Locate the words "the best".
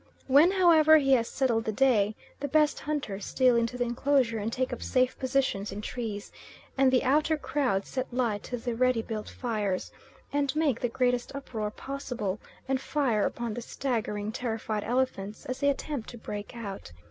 2.39-2.79